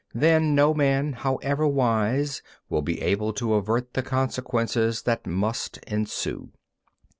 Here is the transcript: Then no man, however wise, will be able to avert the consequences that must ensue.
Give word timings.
Then 0.15 0.55
no 0.55 0.73
man, 0.73 1.13
however 1.13 1.67
wise, 1.67 2.41
will 2.69 2.81
be 2.81 2.99
able 3.03 3.33
to 3.33 3.53
avert 3.53 3.93
the 3.93 4.01
consequences 4.01 5.03
that 5.03 5.27
must 5.27 5.77
ensue. 5.85 6.49